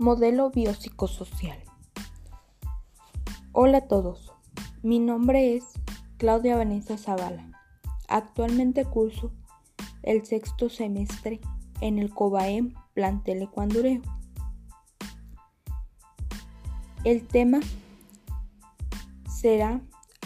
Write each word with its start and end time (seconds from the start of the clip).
Modelo 0.00 0.50
biopsicosocial. 0.50 1.58
Hola 3.50 3.78
a 3.78 3.88
todos, 3.88 4.32
mi 4.80 5.00
nombre 5.00 5.56
es 5.56 5.64
Claudia 6.18 6.56
Vanessa 6.56 6.96
Zavala. 6.96 7.50
Actualmente 8.06 8.84
curso 8.84 9.32
el 10.04 10.24
sexto 10.24 10.68
semestre 10.68 11.40
en 11.80 11.98
el 11.98 12.14
COBAEM 12.14 12.74
Plantel 12.94 13.42
Ecuandureo. 13.42 14.00
El 17.02 17.26
tema 17.26 17.58
será 19.28 19.80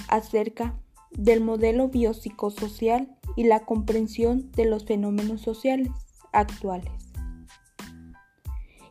acerca 0.08 0.78
del 1.12 1.40
modelo 1.40 1.88
biopsicosocial 1.88 3.16
y 3.36 3.44
la 3.44 3.60
comprensión 3.60 4.50
de 4.52 4.66
los 4.66 4.84
fenómenos 4.84 5.40
sociales 5.40 5.88
actuales. 6.30 7.11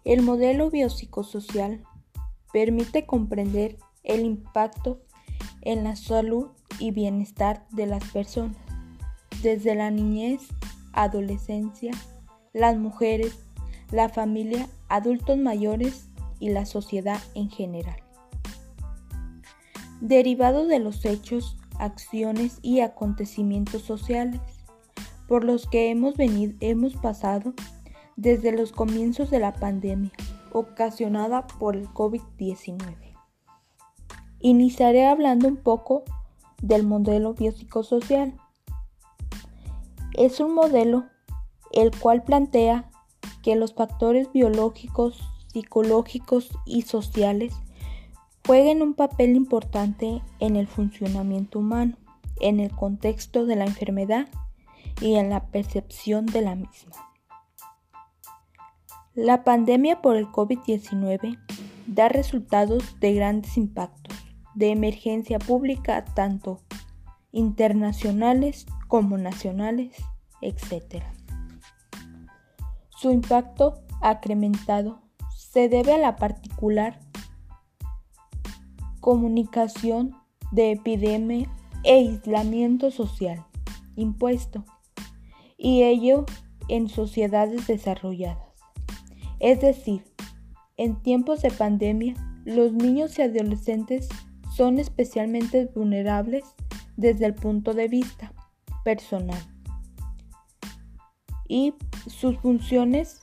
El 0.04 0.24
modelo 0.24 0.72
biopsicosocial 0.72 1.84
permite 2.52 3.06
comprender 3.06 3.78
el 4.04 4.22
impacto 4.22 5.02
en 5.62 5.84
la 5.84 5.96
salud 5.96 6.50
y 6.80 6.92
bienestar 6.92 7.66
de 7.72 7.86
las 7.86 8.04
personas, 8.12 8.58
desde 9.44 9.76
la 9.76 9.92
niñez, 9.92 10.42
adolescencia, 10.94 11.92
las 12.54 12.78
mujeres, 12.78 13.38
la 13.92 14.10
familia, 14.10 14.68
adultos 14.90 15.38
mayores 15.38 16.10
y 16.40 16.50
la 16.50 16.66
sociedad 16.66 17.22
en 17.36 17.50
general. 17.50 18.02
Derivado 20.00 20.66
de 20.66 20.80
los 20.80 21.06
hechos, 21.06 21.58
acciones 21.78 22.58
y 22.64 22.80
acontecimientos 22.80 23.84
sociales 23.84 24.42
por 25.28 25.44
los 25.44 25.68
que 25.68 25.92
hemos, 25.92 26.18
venido, 26.18 26.54
hemos 26.60 26.96
pasado 26.96 27.54
desde 28.22 28.52
los 28.52 28.72
comienzos 28.72 29.32
de 29.32 29.40
la 29.40 29.52
pandemia 29.52 30.12
ocasionada 30.52 31.48
por 31.48 31.76
el 31.76 31.88
COVID-19. 31.90 32.80
Iniciaré 34.40 35.08
hablando 35.08 35.48
un 35.48 35.58
poco 35.58 36.04
del 36.62 36.86
modelo 36.86 37.34
biopsicosocial. 37.34 38.40
Es 40.14 40.40
un 40.40 40.54
modelo 40.54 41.06
el 41.72 41.90
cual 41.98 42.22
plantea 42.24 42.92
que 43.42 43.56
los 43.56 43.74
factores 43.74 44.32
biológicos, 44.32 45.20
psicológicos 45.52 46.52
y 46.64 46.84
sociales 46.84 47.56
jueguen 48.46 48.84
un 48.84 48.94
papel 48.94 49.36
importante 49.36 50.22
en 50.40 50.58
el 50.58 50.68
funcionamiento 50.68 51.58
humano, 51.58 51.98
en 52.40 52.60
el 52.60 52.70
contexto 52.70 53.48
de 53.48 53.56
la 53.56 53.66
enfermedad 53.66 54.28
y 55.02 55.16
en 55.16 55.32
la 55.32 55.48
percepción 55.48 56.28
de 56.28 56.42
la 56.42 56.54
misma. 56.54 57.11
La 59.16 59.44
pandemia 59.44 60.02
por 60.02 60.16
el 60.16 60.28
COVID-19 60.28 61.38
da 61.86 62.08
resultados 62.08 62.98
de 63.02 63.14
grandes 63.14 63.58
impactos, 63.58 64.18
de 64.56 64.72
emergencia 64.72 65.38
pública 65.38 66.06
tanto 66.06 66.62
internacionales 67.34 68.66
como 68.88 69.18
nacionales, 69.18 69.98
etc. 70.42 71.04
Su 72.88 73.12
impacto 73.12 73.84
acrementado 74.02 75.02
se 75.36 75.68
debe 75.68 75.94
a 75.94 75.98
la 75.98 76.16
particular 76.16 76.98
comunicación 79.02 80.16
de 80.52 80.72
epidemia 80.72 81.50
e 81.84 81.96
aislamiento 81.96 82.92
social 82.92 83.46
impuesto, 83.98 84.64
y 85.58 85.84
ello 85.84 86.26
en 86.70 86.88
sociedades 86.88 87.68
desarrolladas. 87.68 88.51
Es 89.42 89.60
decir, 89.60 90.04
en 90.78 91.02
tiempos 91.02 91.42
de 91.42 91.50
pandemia, 91.50 92.14
los 92.46 92.74
niños 92.74 93.18
y 93.18 93.24
adolescentes 93.24 94.08
son 94.56 94.78
especialmente 94.78 95.66
vulnerables 95.74 96.44
desde 96.96 97.26
el 97.26 97.34
punto 97.34 97.74
de 97.74 97.88
vista 97.88 98.34
personal. 98.84 99.42
Y 101.48 101.74
sus 102.06 102.38
funciones 102.38 103.20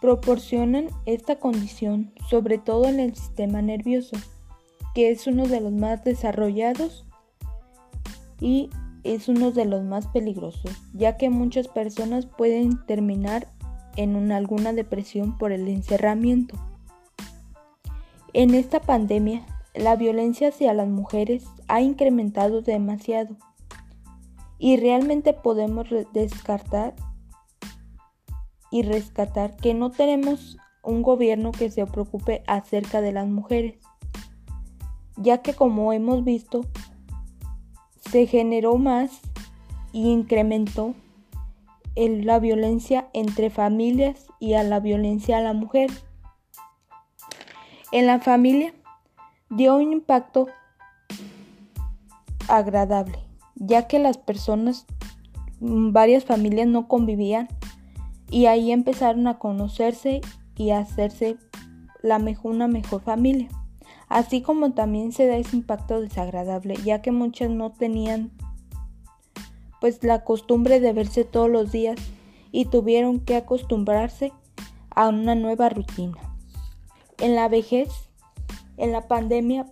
proporcionan 0.00 0.86
esta 1.06 1.40
condición, 1.40 2.12
sobre 2.28 2.58
todo 2.58 2.84
en 2.86 3.00
el 3.00 3.16
sistema 3.16 3.62
nervioso, 3.62 4.16
que 4.94 5.10
es 5.10 5.26
uno 5.26 5.48
de 5.48 5.60
los 5.60 5.72
más 5.72 6.04
desarrollados 6.04 7.04
y 8.40 8.70
es 9.02 9.28
uno 9.28 9.50
de 9.50 9.64
los 9.64 9.82
más 9.82 10.06
peligrosos, 10.06 10.70
ya 10.94 11.16
que 11.16 11.30
muchas 11.30 11.66
personas 11.66 12.26
pueden 12.26 12.86
terminar 12.86 13.48
en 13.96 14.32
alguna 14.32 14.72
depresión 14.72 15.36
por 15.36 15.52
el 15.52 15.68
encerramiento. 15.68 16.56
En 18.32 18.54
esta 18.54 18.80
pandemia, 18.80 19.44
la 19.74 19.96
violencia 19.96 20.48
hacia 20.48 20.74
las 20.74 20.88
mujeres 20.88 21.44
ha 21.68 21.80
incrementado 21.80 22.62
demasiado 22.62 23.36
y 24.58 24.76
realmente 24.76 25.32
podemos 25.32 25.88
descartar 26.12 26.94
y 28.70 28.82
rescatar 28.82 29.56
que 29.56 29.74
no 29.74 29.90
tenemos 29.90 30.58
un 30.82 31.02
gobierno 31.02 31.52
que 31.52 31.70
se 31.70 31.84
preocupe 31.86 32.42
acerca 32.46 33.00
de 33.00 33.12
las 33.12 33.26
mujeres, 33.26 33.78
ya 35.16 35.38
que 35.38 35.54
como 35.54 35.92
hemos 35.92 36.24
visto, 36.24 36.62
se 38.10 38.26
generó 38.26 38.76
más 38.76 39.20
y 39.92 40.10
incrementó 40.10 40.94
la 41.96 42.38
violencia 42.38 43.08
entre 43.12 43.50
familias 43.50 44.26
y 44.38 44.54
a 44.54 44.62
la 44.62 44.80
violencia 44.80 45.38
a 45.38 45.40
la 45.40 45.52
mujer. 45.52 45.90
En 47.92 48.06
la 48.06 48.20
familia 48.20 48.72
dio 49.48 49.76
un 49.76 49.92
impacto 49.92 50.46
agradable, 52.48 53.18
ya 53.56 53.86
que 53.86 53.98
las 53.98 54.18
personas, 54.18 54.86
mm, 55.60 55.92
varias 55.92 56.24
familias 56.24 56.68
no 56.68 56.88
convivían 56.88 57.48
y 58.30 58.46
ahí 58.46 58.72
empezaron 58.72 59.26
a 59.26 59.38
conocerse 59.38 60.20
y 60.56 60.70
a 60.70 60.78
hacerse 60.78 61.36
la 62.02 62.18
mejor, 62.18 62.52
una 62.52 62.68
mejor 62.68 63.02
familia. 63.02 63.48
Así 64.08 64.42
como 64.42 64.72
también 64.72 65.12
se 65.12 65.26
da 65.26 65.36
ese 65.36 65.56
impacto 65.56 66.00
desagradable, 66.00 66.76
ya 66.84 67.02
que 67.02 67.12
muchas 67.12 67.50
no 67.50 67.70
tenían 67.70 68.32
pues 69.80 70.02
la 70.04 70.24
costumbre 70.24 70.80
de 70.80 70.92
verse 70.92 71.24
todos 71.24 71.50
los 71.50 71.72
días 71.72 71.98
y 72.52 72.66
tuvieron 72.66 73.20
que 73.20 73.36
acostumbrarse 73.36 74.32
a 74.90 75.08
una 75.08 75.34
nueva 75.34 75.68
rutina. 75.68 76.18
En 77.18 77.34
la 77.34 77.48
vejez, 77.48 77.88
en 78.76 78.92
la 78.92 79.08
pandemia, 79.08 79.66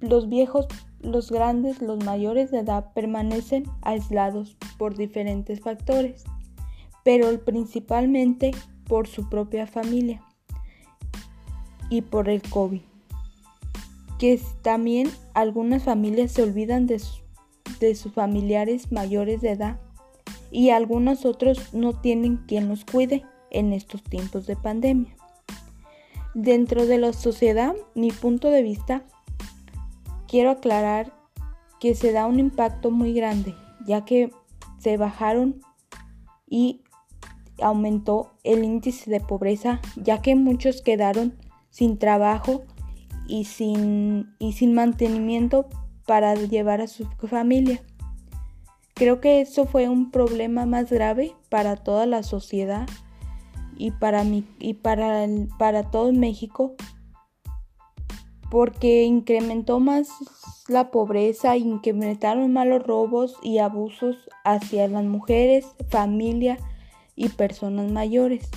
los 0.00 0.28
viejos, 0.28 0.66
los 1.00 1.30
grandes, 1.30 1.80
los 1.80 2.04
mayores 2.04 2.50
de 2.50 2.60
edad 2.60 2.92
permanecen 2.94 3.64
aislados 3.82 4.56
por 4.78 4.96
diferentes 4.96 5.60
factores, 5.60 6.24
pero 7.04 7.38
principalmente 7.44 8.52
por 8.86 9.06
su 9.06 9.28
propia 9.28 9.66
familia 9.66 10.22
y 11.90 12.02
por 12.02 12.28
el 12.28 12.42
COVID, 12.42 12.82
que 14.18 14.40
también 14.62 15.10
algunas 15.34 15.84
familias 15.84 16.32
se 16.32 16.42
olvidan 16.42 16.86
de 16.86 16.98
sus 16.98 17.22
de 17.80 17.94
sus 17.94 18.12
familiares 18.12 18.92
mayores 18.92 19.40
de 19.40 19.52
edad 19.52 19.80
y 20.50 20.70
algunos 20.70 21.24
otros 21.24 21.74
no 21.74 21.92
tienen 22.00 22.38
quien 22.46 22.68
los 22.68 22.84
cuide 22.84 23.24
en 23.50 23.72
estos 23.72 24.02
tiempos 24.02 24.46
de 24.46 24.56
pandemia. 24.56 25.16
Dentro 26.34 26.86
de 26.86 26.98
la 26.98 27.12
sociedad, 27.12 27.74
mi 27.94 28.12
punto 28.12 28.50
de 28.50 28.62
vista, 28.62 29.04
quiero 30.28 30.50
aclarar 30.50 31.12
que 31.80 31.94
se 31.94 32.12
da 32.12 32.26
un 32.26 32.38
impacto 32.38 32.90
muy 32.90 33.12
grande, 33.12 33.54
ya 33.86 34.04
que 34.04 34.30
se 34.78 34.96
bajaron 34.96 35.60
y 36.48 36.82
aumentó 37.60 38.32
el 38.44 38.64
índice 38.64 39.10
de 39.10 39.20
pobreza, 39.20 39.80
ya 39.96 40.22
que 40.22 40.34
muchos 40.34 40.82
quedaron 40.82 41.36
sin 41.70 41.98
trabajo 41.98 42.62
y 43.26 43.44
sin, 43.44 44.34
y 44.38 44.52
sin 44.52 44.74
mantenimiento 44.74 45.68
para 46.10 46.34
llevar 46.34 46.80
a 46.80 46.88
su 46.88 47.04
familia. 47.28 47.80
Creo 48.94 49.20
que 49.20 49.40
eso 49.40 49.64
fue 49.64 49.88
un 49.88 50.10
problema 50.10 50.66
más 50.66 50.90
grave 50.90 51.36
para 51.48 51.76
toda 51.76 52.04
la 52.04 52.24
sociedad 52.24 52.88
y 53.76 53.92
para, 53.92 54.24
y 54.24 54.74
para, 54.74 55.28
para 55.56 55.92
todo 55.92 56.12
México 56.12 56.74
porque 58.50 59.04
incrementó 59.04 59.78
más 59.78 60.08
la 60.66 60.90
pobreza, 60.90 61.56
incrementaron 61.56 62.52
más 62.52 62.66
los 62.66 62.82
robos 62.82 63.36
y 63.40 63.58
abusos 63.58 64.28
hacia 64.42 64.88
las 64.88 65.04
mujeres, 65.04 65.64
familia 65.90 66.58
y 67.14 67.28
personas 67.28 67.88
mayores. 67.92 68.50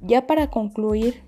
Ya 0.00 0.28
para 0.28 0.48
concluir, 0.48 1.24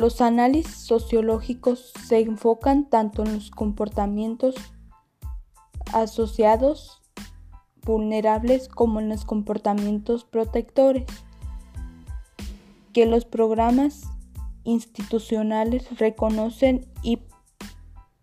los 0.00 0.22
análisis 0.22 0.76
sociológicos 0.76 1.92
se 2.08 2.20
enfocan 2.20 2.88
tanto 2.88 3.22
en 3.22 3.34
los 3.34 3.50
comportamientos 3.50 4.54
asociados 5.92 7.02
vulnerables 7.82 8.68
como 8.68 9.00
en 9.00 9.10
los 9.10 9.26
comportamientos 9.26 10.24
protectores. 10.24 11.04
que 12.94 13.06
los 13.06 13.24
programas 13.24 14.02
institucionales 14.64 15.96
reconocen 15.98 16.88
y 17.04 17.20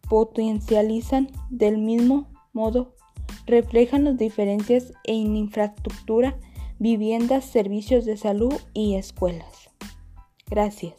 potencializan 0.09 1.29
del 1.49 1.77
mismo 1.77 2.27
modo, 2.51 2.95
reflejan 3.45 4.03
las 4.03 4.17
diferencias 4.17 4.91
en 5.05 5.37
infraestructura, 5.37 6.37
viviendas, 6.79 7.45
servicios 7.45 8.03
de 8.03 8.17
salud 8.17 8.53
y 8.73 8.95
escuelas. 8.95 9.69
Gracias. 10.49 10.95